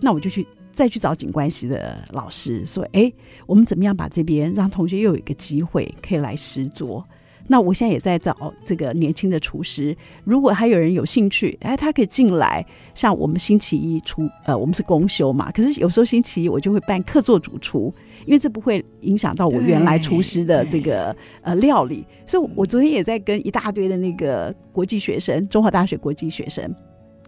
[0.00, 3.12] 那我就去再去找景观系的老师说：“哎，
[3.46, 7.06] 我们怎么样把这边让同学又有一个机会可以来实做？”
[7.48, 12.64] 那我现在也在找这个年轻的厨师，如果还有人有兴趣，哎，他可以进来。
[12.94, 17.92] 像我们星期一厨，呃，我们是公休嘛，可是有时候星期一我就会办客座主厨，
[18.24, 22.04] 因为这不会影响到我原来厨师的这个呃料理。
[22.26, 26.74] 所以，我昨天也在跟一大堆的那个国际学生，中华大学国际学生，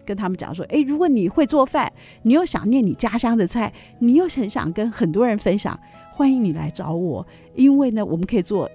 [0.03, 1.91] 跟他们讲说，哎，如果你会做饭，
[2.23, 5.79] 你又想念你家乡的菜，你又很想跟很多人分享，
[6.11, 8.69] 欢迎你来找我，因为呢，我们可以做。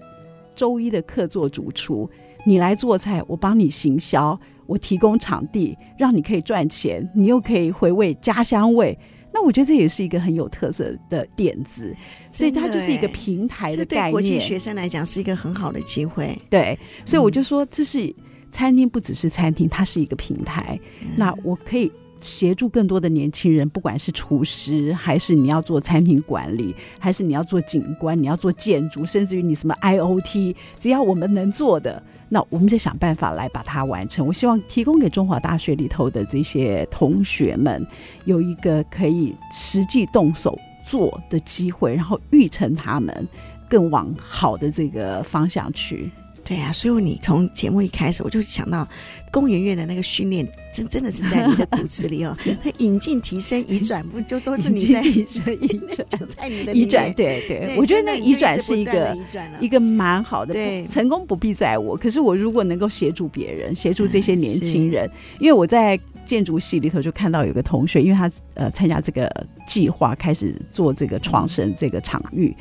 [0.55, 2.09] 周一的客座主厨，
[2.45, 8.99] 你来做菜，我帮你行销，我提供场地，让你可以赚钱，你又可以回味家乡味。
[9.33, 11.95] 那我觉得这也是一个很有特色的点子，
[12.31, 14.09] 所以它就是一个平台的概念。
[14.09, 16.38] 对国际学生来讲是一个很好的机会。
[16.49, 18.14] 对，所以我就说，这是
[18.51, 20.79] 餐厅，不只是餐厅，它是一个平台。
[21.03, 21.90] 嗯、那我可以。
[22.20, 34.27] 协助更多的年轻人，不管是厨师，还是你要做餐厅管理，还是你要做景观，你要做建筑，甚至于你什么 IOT，只要我们能做的，那我们就想办法来把它完成。
[34.27, 37.87] 我希望提供给中华大学里头的这些同学们，
[38.24, 43.29] 有一个可以实际动手做的机会，然后育成他们
[43.68, 46.11] 更往好的这个方向去。
[46.44, 48.87] 对呀、啊，所以你从节目一开始，我就想到
[49.30, 52.37] 工研院的那个训练，真真的是在你的骨子里哦。
[52.62, 55.44] 那引进、提升、移转，不就都是你在移转？
[56.20, 57.76] 就在你的移转，对对，对。
[57.78, 59.16] 我觉得那移转是一个
[59.59, 61.96] 一个蛮好的，对，成功不必在我。
[61.96, 69.30] 可是我如果能够协助别人，协助这些年轻人，因为我在建筑系里头就看到有个同学，因为他呃参加这个
[69.66, 72.54] 计划，开始做这个创生这个场域。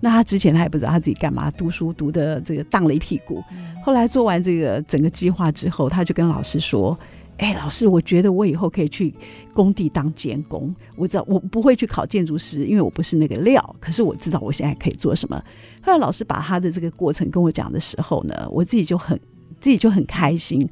[0.00, 3.42] 那他之前他也不知道他自己干嘛，读书读的这个荡了一屁股。
[3.84, 6.98] 后来做完这个整个计划之后，他就跟老师说
[7.38, 9.14] ：“哎，老师，我觉得我以后可以去
[9.52, 10.74] 工地当监工。
[10.96, 13.76] 我知道我不会去考建筑师，因为我不是那个料。
[13.78, 15.42] 可是我知道我现在可以做什么。”
[15.82, 19.18] 后来老师把他的这个过程跟我讲的时候呢，我自己就很
[19.60, 20.66] 自己就很开心。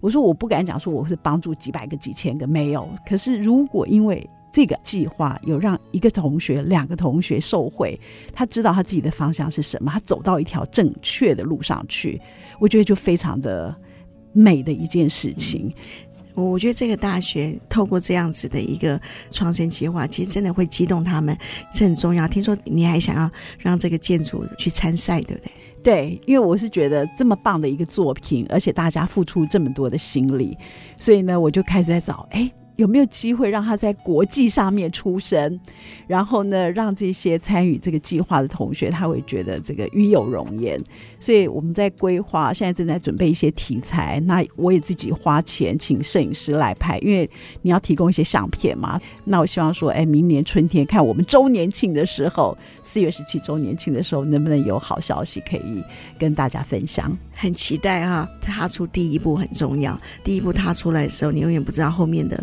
[0.00, 2.88] 我说我不敢讲说我是帮助几百个、几千个没有。
[3.08, 7.98] 可是如果因为这个计划有让一个同学、两个同学受惠，
[8.34, 12.20] 他知道他自己的方向是什么，他走到一条正确的路上去，
[12.60, 13.74] 我觉得就非常的
[14.34, 15.72] 美的一件事情。
[16.34, 21.36] 我觉得这个大学透过这样子的一个创新计划，其实真的会激动他们，
[21.72, 22.28] 这很重要。
[22.28, 25.52] 听说你还想要让这个建筑去参赛，对不对？
[25.82, 30.56] 对，因为我是觉得这么棒的一个作品，而且大家付出这么多的心力，
[30.96, 32.50] 所以呢，我就开始在找，哎。
[32.82, 35.60] 有没有机会让他在国际上面出声？
[36.08, 40.76] 然后呢，让这些参与这个计划的同学，他会觉得这个与有荣焉。
[41.20, 44.20] 所以我们在规划，现在正在准备一些题材。
[44.26, 47.30] 那我也自己花钱请摄影师来拍，因为
[47.62, 49.00] 你要提供一些相片嘛。
[49.26, 55.84] 那我希望说，哎，明年春天看我们周年庆的时候，四月十七周年庆的时候，能不能有好消息可以
[56.18, 57.16] 跟大家分享？
[57.42, 60.00] 很期待哈，踏出第一步很重要。
[60.22, 62.36] 第一步踏出来的时候，你永远不知道后面的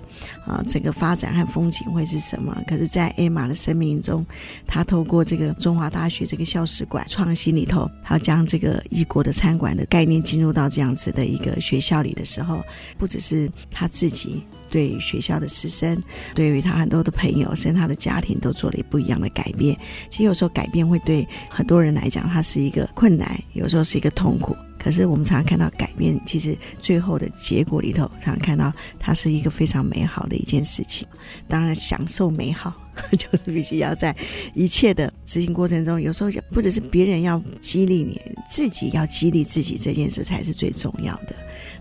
[0.45, 2.53] 啊整个发展和风景会是什么。
[2.67, 4.25] 可是，在艾玛的生命中，
[4.67, 12.61] 他透过这个中华大学这个校史馆创新里头，他将这个异国的餐馆的概念进入到这样子的一个学校里的时候，
[12.97, 14.43] 不只是他自己。
[14.69, 16.01] 对学校的师生，
[16.33, 19.77] 对于他很多的朋友，甚至他的家庭，都做了不一样的改变。
[20.09, 24.55] 其实有时候改变会对很多人来讲，它是一个困难，有时候是一个痛苦。
[24.81, 31.05] 可是我们常常看到改变，其实最后的结果里头，常常看到它是一个非常美好的一件事情。
[31.49, 32.73] 当然，享受美好。
[33.17, 34.15] 就是必须要在
[34.53, 41.35] 一切的执行过程中，有时候不只是别人要激励你，自己要激励自己，这件事才是最重要的。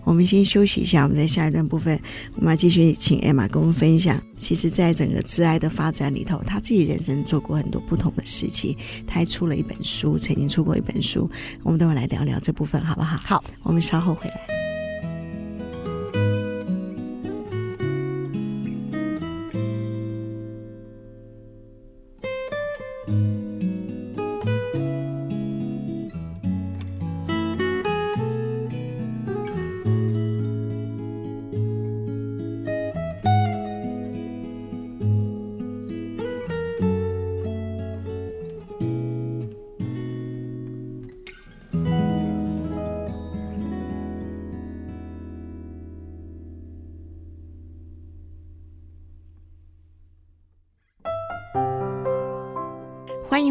[0.05, 1.99] 我们先休息一下，我们在下一段部分，
[2.35, 4.21] 我们要继续请 Emma 跟我们分享。
[4.37, 11.29] 其实，在整个挚爱的发展里头，他自己人生做过很多不同的事情，他还出了一本书，曾经出过一本书。
[11.63, 13.17] 我们等会来聊聊这部分，好不好？
[13.17, 14.68] 好，我们稍后回来。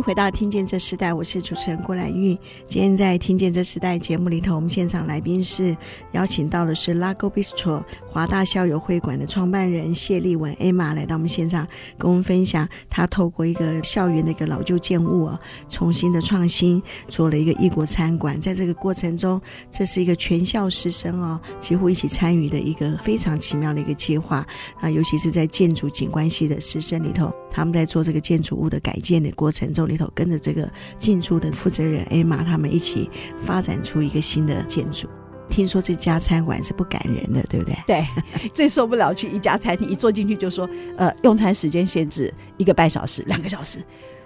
[0.09, 2.35] 回到《听见这时代》，我是主持人郭兰玉。
[2.67, 5.77] 今天在《听见这时代》节目里头，我们现场来宾是
[6.13, 11.69] 邀请到的是 Lago Bistro 华大校友会馆的创办人谢丽文 Emma 来到我们现场，
[11.99, 18.41] 跟我们分享她透过一个校园的一个老旧建物啊，重新的创新，做了一个异国餐馆。
[18.41, 19.39] 在这个过程中，
[19.71, 24.39] 这是一个全校师生哦，几乎一起参与的一个非常奇妙的一个计划
[24.81, 29.89] 啊，尤其是在建筑景观系的师生里头，他们在做这个建筑物的改建的过程中。
[29.89, 35.09] 里头跟着这个进驻的负责人 Emma，他们一起发展出一个新的建筑。
[35.49, 37.75] 听说这家餐馆是不赶人的，对不对？
[37.87, 38.05] 对，
[38.53, 43.83] 最受不了去一家餐厅，一坐进去就说，呃，用餐时间限制一个半小时、两个小时。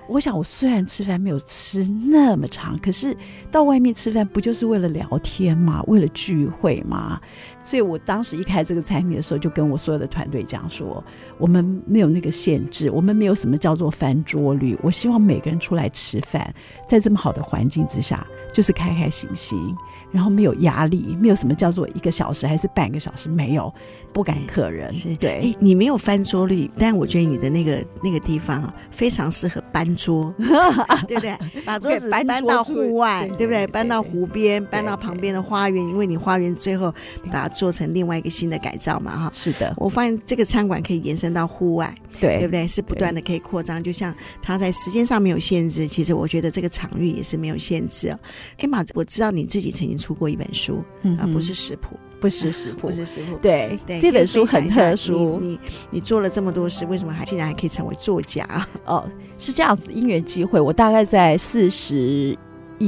[0.08, 3.16] 我想，我虽然吃饭没有吃那么长，可是
[3.52, 5.80] 到外面吃饭不就是为了聊天吗？
[5.86, 7.20] 为了聚会吗？
[7.64, 11.02] 所以我当时一开这个餐厅的时候，就跟我所有的团队讲说，
[11.38, 14.76] 我们没有那个限制，我们没有什么叫做翻桌率。
[14.82, 16.52] 我希望每个人出来吃饭，
[16.86, 19.74] 在这么好的环境之下，就是开开心心，
[20.10, 23.72] 然后没有压力，没有什么叫做一个小时还是半个小时，没有。
[24.12, 30.30] 不赶客人是对，欸，你没有翻桌率，但我觉得你的那个那个地方啊，非常适合搬桌，
[31.08, 31.34] 对不对？
[31.64, 33.66] 把桌子 搬到户外，对不对？
[33.68, 36.92] 搬到湖边，搬到旁边的花园，因为你花园最后
[37.32, 39.32] 把它做成另外一个新的改造嘛，哈。
[39.34, 42.66] 是的，我发现这个餐馆可以延伸到户外，对，对不对？
[42.66, 48.18] 是不断的可以扩张，就像它在时间上没有限制，其实我觉得这个场域也是没有限制哦。
[48.58, 51.96] 哎妈，我知道你自己曾经出过一本书，嗯啊，不是食谱。
[52.20, 53.36] 不是食谱，不是食谱。
[53.42, 55.40] 对，对这本书很特殊。
[55.40, 55.58] 你你，
[55.90, 58.46] 你做了这么多事，为什么还竟然还可以成为作家？
[58.86, 59.04] 哦，
[59.38, 60.60] 是这样子，因缘机会。
[60.60, 62.38] 我大概在四十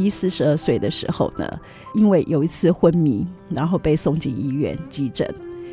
[0.02, 1.46] 一、四十二岁的时候呢，
[1.94, 5.28] 因为有一次昏迷，然后被送进医院急诊。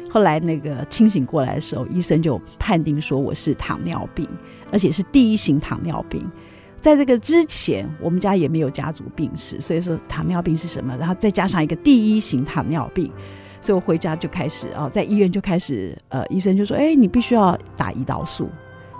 [0.09, 4.27] 后来那个清醒过来的时候，医生就判定说我是糖尿病，
[4.71, 6.29] 而且是第一型糖尿病。
[6.79, 10.97] 在这个之前，我们家也没有家族病史，所以说糖尿病是什么？
[10.97, 13.11] 然后再加上一个第一型糖尿病。
[13.61, 18.49] 所以我回家就开始啊，在医院就开始，呃，医生就说：“哎，你必须要打胰岛素。”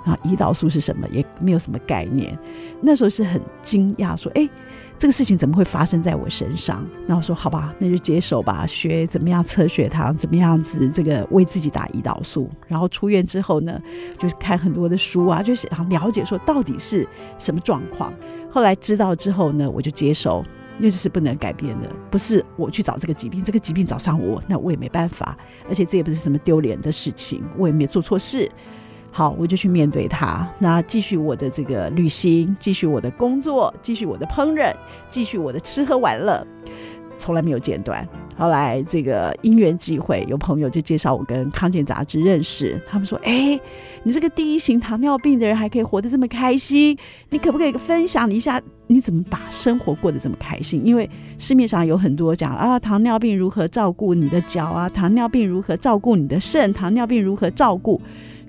[0.05, 1.07] 啊，胰岛素是什么？
[1.11, 2.37] 也没有什么概念。
[2.79, 4.47] 那时候是很惊讶，说：“哎，
[5.01, 13.81] 这个事情怎么会发生在我身上？”然后说：“好吧，那就接受吧，学怎么样测血糖，怎么样子这个为自己打胰岛素。”然后出院之后呢，
[14.19, 17.07] 就是看很多的书啊，就是想了解说到底是
[17.39, 18.13] 什么状况。
[18.51, 20.43] 后来知道之后呢，我就接受。
[20.77, 25.37] 因为这是不能改变的，不是我去找这个疾病，这个疾病找上我，那我也没办法。
[25.67, 28.49] 而且这也不是什么丢脸的事情，我也没做错事。
[29.11, 34.73] 好，我就去面对它，那继续我的这个旅行，继续我的工作，继续我的烹饪，
[35.09, 36.47] 继续我的吃喝玩乐，
[37.17, 38.07] 从来没有间断。
[38.37, 43.59] 后来这个因缘际会，有朋友就介绍我跟康健杂志认识，他们说：“哎，
[44.03, 46.97] 你这个第一型糖尿病的人还可以活得这么开心，
[47.29, 50.81] 你可不可以分享一下你怎么把生活过得这么开心？
[50.83, 58.01] 因为市面上有很多讲啊，糖尿病如何照顾你的脚啊，糖尿病如何照顾你的肾，糖尿病如何照顾，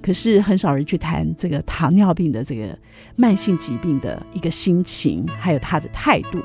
[0.03, 2.77] 可是很少人去谈这个糖尿病的这个
[3.17, 6.39] 慢性疾病的一个心情，还有他的态度。”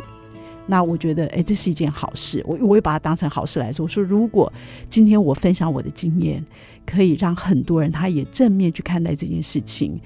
[0.70, 2.44] 那我觉得，哎，这是一件好事。
[2.46, 3.86] 我我也把它当成好事来做。
[3.86, 4.52] 我说，如果
[4.90, 6.46] 今天我分享我的经验，
[6.86, 9.98] 可以让很多人他也正面去看待这件事情，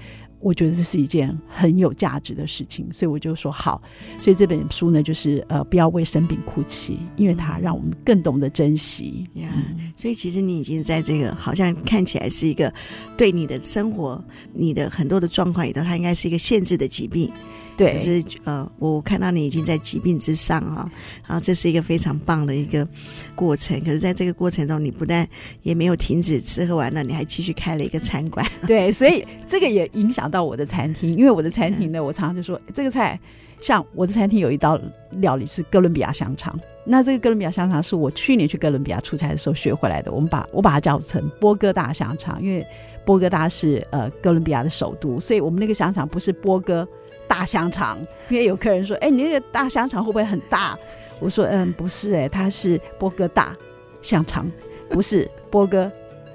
[0.42, 2.86] 我觉得这是一件很有价值的事情。
[2.92, 3.80] 所以我就说好。
[4.18, 9.26] 所以这本书呢，就是呃，不要为生病哭泣，因为它让我们更懂得珍惜。
[9.34, 12.72] 呀、嗯，所以其实你已经在这个好像看起来是一个
[13.16, 14.22] 对你的生活、
[14.52, 17.30] 你的很多的状况里头，它应该是一个限制的疾病。
[17.76, 20.90] 对，可是呃，我看到你已经在疾病之上啊，
[21.26, 22.86] 然后这是一个非常棒的一个
[23.34, 23.78] 过程。
[23.80, 25.26] 可是，在这个过程中，你不但
[25.62, 28.46] 也没有停止吃喝玩乐，你还继续开了一个餐馆。
[28.66, 33.18] 对，所以这个也影响到我的餐厅，因为我的餐厅呢，我常常就说这个菜。
[33.60, 34.76] 像我的餐厅有一道
[35.20, 40.10] 料理是哥伦比亚香肠，那这个哥伦比亚香肠是我去年去哥伦比亚出差的时候学回来的。
[40.10, 42.66] 我们把我把它叫成波哥大香肠，因为
[43.06, 46.84] 波哥大是呃哥伦比亚的首都，所以我们那个香肠不是波哥
[47.32, 47.98] 大香肠。
[48.28, 50.78] 因为有客人说：“哎，你那个大香肠会不会很大？”
[51.18, 53.56] 我说：“嗯，不是，哎，它是波哥大
[54.02, 54.50] 香肠，
[54.90, 55.90] 不是波哥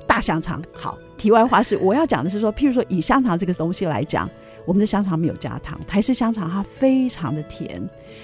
[0.08, 4.28] 大香肠。”好，题外话是我要讲的是说，譬如说以香肠这个东西来讲。
[4.68, 7.82] 我们的香肠没有加糖，台式香肠它非常的甜。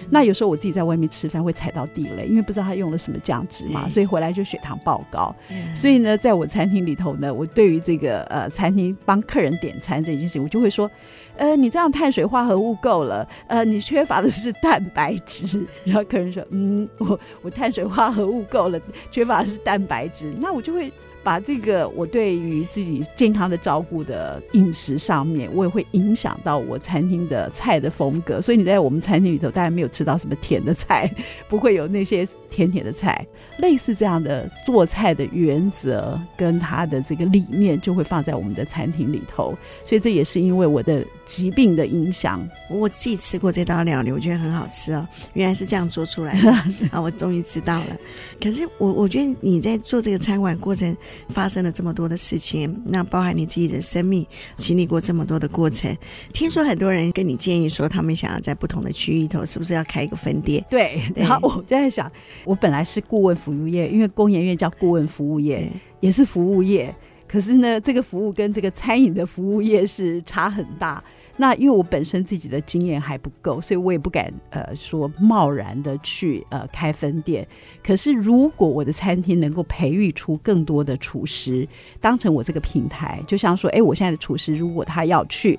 [0.09, 5.33] 那有时候我自己在外面吃饭会踩到地雷，因为不知道它用了什么酱汁嘛，所以回来就血糖爆高。
[5.73, 10.91] 所以呢，在我餐厅里头呢，我对于这个呃餐厅帮客人点餐这件事情，我就会说，
[11.37, 15.65] 呃，你这样碳水化合物够了，呃，你缺乏的是蛋白质。
[15.85, 18.77] 然后客人说，嗯，我我碳水化合物够了，
[19.09, 20.33] 缺乏的是蛋白质。
[20.41, 20.91] 那我就会。
[21.23, 28.41] 把这个我对于自己健康的照顾的饮食上面，我也会影响到我餐厅的菜的风格。
[28.41, 31.09] 所以你在我们餐厅里头，大家没有吃到什么甜的菜，
[31.47, 33.25] 不会有那些甜甜的菜。
[33.57, 39.57] 类似这样的做菜的原则跟他的这个理念，就会放在我们的餐厅里头。
[39.85, 42.47] 所以这也是因为我的疾病的影响。
[42.69, 45.07] 我自己吃过这道料理，我觉得很好吃哦。
[45.33, 46.51] 原来是这样做出来的
[46.91, 46.99] 啊！
[47.01, 47.97] 我终于知道了。
[48.41, 50.95] 可是我我觉得你在做这个餐馆过程。
[51.29, 54.25] 发生了这么多的事情，那包含你自己的生命
[54.57, 55.95] 经历过这么多的过程。
[56.31, 60.63] 听说很多人跟你建议说，他们想要在不同的区域头，是不是要开一个分店？
[60.69, 62.11] 对， 然后我就在想，
[62.45, 65.69] 我本来是顾问服务业，因为工研院叫顾问服务业，
[65.99, 66.95] 也是服务业。
[67.27, 71.03] 可是呢，这个服务跟这个餐饮的服务业是差很大。
[71.35, 77.47] 那因为我本身自己的经验还不够，所以我也不敢呃说贸然的去呃开分店。
[77.83, 81.67] 可是如果我的餐厅能够培育出更多的厨师，
[81.99, 85.57] 当成我这个平台，就像说，哎，我现在的厨师如果他要去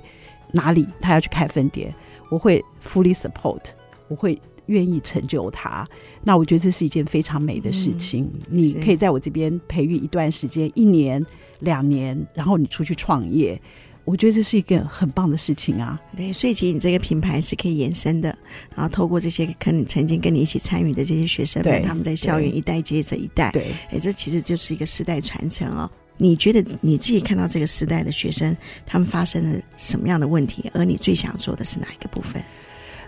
[0.53, 1.93] 哪里，他要去开分店，
[2.31, 3.63] 我会 fully support，
[4.07, 5.87] 我会愿意成就他。
[6.23, 8.31] 那我觉得这是一件非常美的事情。
[8.49, 11.25] 嗯，你可以在我这边培育一段时间，一年、
[11.61, 13.61] 两年，然后你出去创业。
[14.07, 15.99] 我觉得这是一个很棒的事情啊！
[16.15, 18.29] 对，所以其实你这个品牌是可以延伸的，
[18.75, 25.91] 然后透过这些可能曾经跟你一起参与的这些学生们，他们在校园一代接着一代，对，哎，这其实就是一个世代传承哦。
[26.19, 28.55] 你觉得你自己看到这个时代的学生，
[28.85, 30.71] 他们发生了什么样的问题？
[30.75, 32.43] 而你最想做的是哪一个部分？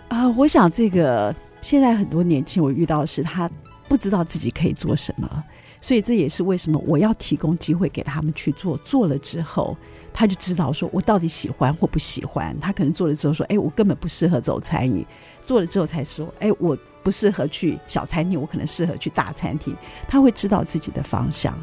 [0.07, 1.35] 啊、呃，我想这个
[1.67, 3.49] 现在很多年轻人我遇到的是他
[3.89, 5.43] 不知道自己可以做什么，
[5.81, 9.75] 所以这也是为什么我要提供机会给他们去做，做了之后。
[10.13, 12.57] 他就知道说，我到底喜欢或不喜欢。
[12.57, 15.05] 他可能做了之后说，哎，我根本不适合走餐饮。
[15.41, 19.75] 做了之后才说，哎，我不适合去小餐厅，我可能适合去大餐厅。
[20.07, 21.53] 他会知道自己的方向。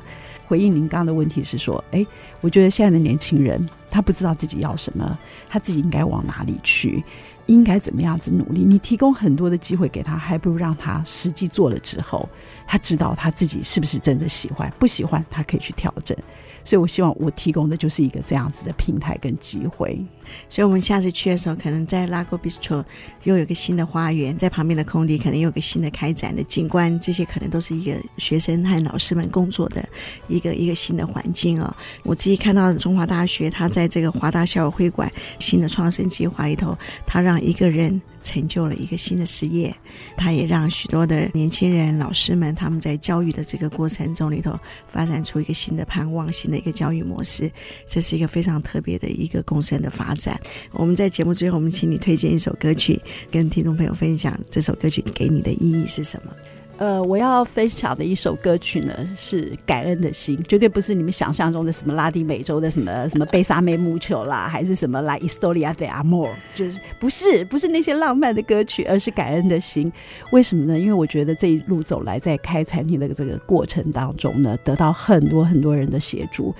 [0.46, 2.06] 回应您刚刚的问题是说，哎，
[2.42, 7.02] 我觉得现在的年轻人他不知道自己要什么，他自己应该往哪里去，
[7.46, 8.64] 应该怎么样子努力。
[8.64, 12.28] 你提供很多的机会给他，还不如让他实际做了之后，
[12.66, 16.16] 他知道他自己是不是真的喜欢，不喜欢他可以去调整。
[16.64, 20.02] 所以，我希望我提供的就是一个这样子的平台跟机会。
[20.48, 22.82] 所以，我们下次去的时候，可能在 Lago Bistro
[23.24, 29.86] 又有个新的花园，在旁边的空地可能有个新的开展的景观，这些可能都是一个学生和老师们工作的
[30.26, 31.76] 一个一个新的环境哦。
[32.02, 38.00] 我自己看到中华大学，他在这个华大校友会馆新的创生计划里头，他让一个人
[38.34, 39.72] 成就了一个新的事业，
[40.16, 44.58] 它也让许多的年轻人、老师们他们在教育的这个过程中里头，
[44.88, 47.48] 发展出一个新的盼望、新的一个教育模式。
[47.86, 50.40] 这是一个非常特别的一个共生的发展。
[50.72, 56.32] 我们在节目最后，我们请你推荐一首歌曲，跟听众朋友分享这首歌曲给你的意义是什么？
[56.76, 69.90] 呃，我要分享的一首歌曲呢，是《感恩的心》，绝对不是你们想象中的什么拉丁美洲的什么 什么贝萨梅木球啦，还是什么 La Historia de Amor，就是不是不是那些浪漫的歌曲，而是感恩的心。
[70.32, 70.76] 为什么呢？
[70.76, 76.52] 因为我觉得这一路走来，在开餐厅的这个过程当中呢，得到很多很多人的协助。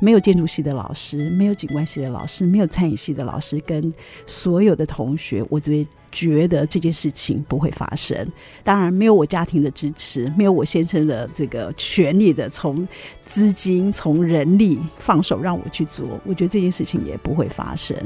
[0.00, 3.92] 没有建筑系的老师，没有景观系的老师，没有餐饮系的老师，跟
[4.26, 5.86] 所有的同学，我这边。
[6.10, 8.26] 觉得这件事情不会发生，
[8.64, 12.86] 当然没有我家庭的支持，没有我先生的这个全力的从
[13.20, 17.96] 资金、从人力放手让我去做，我觉得这件事情也不会发生。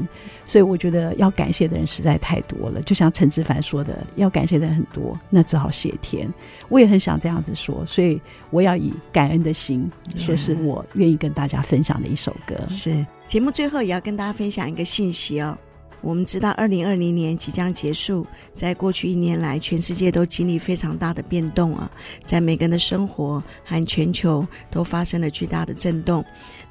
[0.45, 6.31] 所以我觉得要感谢的人实在太多了，就像陈志凡说的，要感谢的人很多，那只好谢天。
[6.67, 12.55] 我也很想这样子说，所以我要以感恩的心，说是我愿意跟大家分享的一首歌。
[12.67, 15.57] 是节目最后也要跟大家分享一个信息哦。
[16.03, 21.89] 我们知道，二零二零年即将结束，在过去一年来，全世界都经历非常大的变动啊，
[22.25, 26.23] 在每个人的生活和全球都发生了巨大的震动。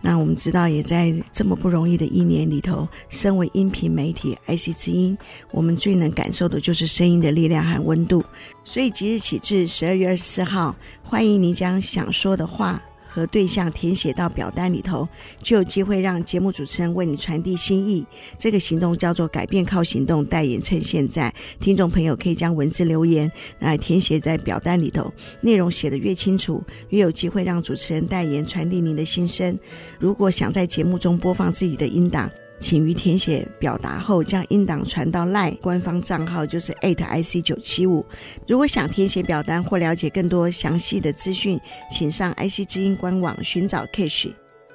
[0.02, 5.16] 那我们知道，也在这么不容易的一年里头，身为音频媒体 IC 之音，
[5.50, 8.22] 我们最能感受的就是声音的力量和温度。
[8.66, 12.82] 所以即日起至十二月二十四号，欢迎您将想说的话。
[13.12, 15.06] 和对象填写到表单里头，
[15.42, 18.06] 就有机会让节目主持人为你传递心意。
[18.38, 21.32] 这个行动叫做“改变靠行动”，代言趁现在。
[21.60, 29.58] 听众朋友可以将文字留言来填写在表单里头，内容写得越清楚，越有机会让主持人代言传递您的心声。
[29.98, 32.30] 如果想在节目中播放自己的音档，
[32.62, 38.06] 请于填写表达后，将音档传到 LINE 官方账号，就是 @IC 九七五。
[38.46, 41.60] 如果想填写表单或了解更多详细的资讯，
[41.90, 44.32] 请上 IC 之音官网寻找 Cash。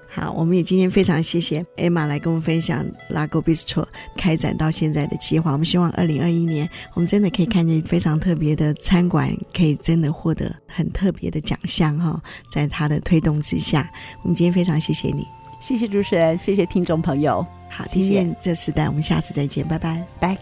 [0.10, 3.86] 好，我们也今天非常谢谢 Emma 来跟我们分享 Lago Bistro
[4.18, 5.52] 开展到现在的计划。
[5.52, 12.22] 我们希望二零二一年，我们真的可以看见非常特别的餐馆，可以真的获得很特别的奖项哈，
[12.52, 13.90] 在他的推动之下，
[14.24, 15.24] 我们今天非常谢谢你。
[15.60, 17.46] 谢谢主持人，谢谢听众朋友。
[17.70, 20.38] 好，听见这时代，我们下次再见，拜拜，拜。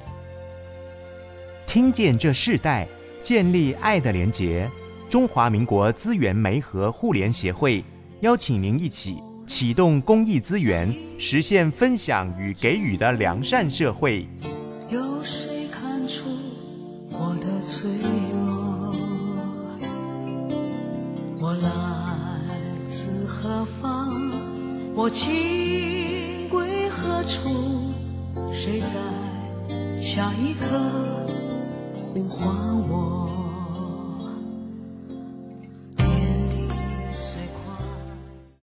[1.66, 2.88] 听见这世代，
[3.24, 4.70] 建立爱的连结。
[5.10, 7.84] 中华民国资源媒和互联协会
[8.22, 14.28] 邀请您一起启动公益资源，实现分享与给予的良善社会。
[14.90, 16.30] 有谁看出
[17.12, 17.90] 我的脆
[18.34, 18.96] 弱？
[21.40, 21.70] 我来
[22.86, 24.35] 自何方？
[24.96, 27.92] 我情归何处？
[28.54, 30.80] 谁在下一刻
[32.14, 32.48] 呼唤
[32.90, 33.35] 我？